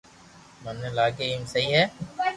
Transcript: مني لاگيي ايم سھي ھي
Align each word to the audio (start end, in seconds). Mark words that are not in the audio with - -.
مني 0.63 0.87
لاگيي 0.97 1.27
ايم 1.31 1.43
سھي 1.53 1.63
ھي 1.75 1.83